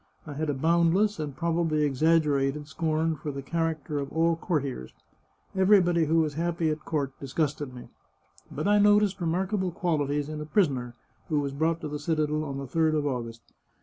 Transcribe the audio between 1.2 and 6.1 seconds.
probably exaggerated scorn for the character of all courtiers; everybody